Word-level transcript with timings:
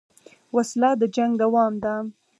وسله 0.55 0.89
د 0.99 1.03
جنګ 1.15 1.31
دوام 1.41 1.73
ده 1.83 1.93